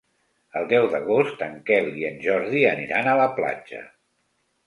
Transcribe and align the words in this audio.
El 0.59 0.63
deu 0.69 0.85
d'agost 0.93 1.43
en 1.49 1.59
Quel 1.67 1.91
i 2.03 2.07
en 2.09 2.17
Jordi 2.25 2.63
aniran 2.71 3.09
a 3.13 3.17
la 3.23 3.27
platja. 3.41 3.83